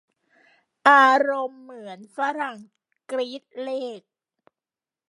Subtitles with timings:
[0.87, 2.57] อารมณ์เหมือนฝรั่ง
[3.11, 3.69] กรี๊ดเล
[3.99, 4.01] ข